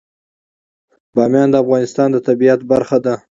بامیان 1.15 1.49
د 1.51 1.55
افغانستان 1.63 2.07
د 2.11 2.17
طبیعت 2.27 2.59
برخه 2.71 2.97
ده. 3.05 3.15